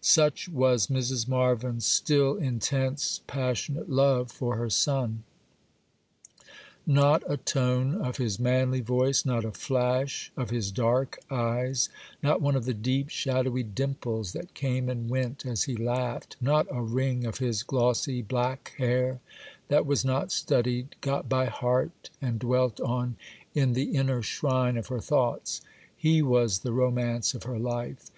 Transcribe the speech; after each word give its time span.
Such 0.00 0.48
was 0.48 0.86
Mrs. 0.86 1.28
Marvyn's 1.28 1.84
still 1.84 2.36
intense, 2.36 3.20
passionate 3.26 3.90
love 3.90 4.30
for 4.32 4.56
her 4.56 4.70
son. 4.70 5.22
Not 6.86 7.22
a 7.30 7.36
tone 7.36 7.96
of 7.96 8.16
his 8.16 8.38
manly 8.40 8.80
voice, 8.80 9.26
not 9.26 9.44
a 9.44 9.52
flash 9.52 10.32
of 10.34 10.48
his 10.48 10.70
dark 10.72 11.18
eyes, 11.30 11.90
not 12.22 12.40
one 12.40 12.56
of 12.56 12.64
the 12.64 12.72
deep, 12.72 13.10
shadowy 13.10 13.62
dimples 13.62 14.32
that 14.32 14.54
came 14.54 14.88
and 14.88 15.10
went 15.10 15.44
as 15.44 15.64
he 15.64 15.76
laughed, 15.76 16.36
not 16.40 16.66
a 16.70 16.80
ring 16.80 17.26
of 17.26 17.36
his 17.36 17.62
glossy 17.62 18.22
black 18.22 18.72
hair, 18.78 19.20
that 19.68 19.84
was 19.84 20.06
not 20.06 20.32
studied, 20.32 20.96
got 21.02 21.28
by 21.28 21.44
heart, 21.44 22.08
and 22.18 22.38
dwelt 22.38 22.80
on 22.80 23.16
in 23.54 23.74
the 23.74 23.94
inner 23.94 24.22
shrine 24.22 24.78
of 24.78 24.86
her 24.86 25.00
thoughts: 25.00 25.60
he 25.94 26.22
was 26.22 26.60
the 26.60 26.72
romance 26.72 27.34
of 27.34 27.42
her 27.42 27.58
life. 27.58 28.10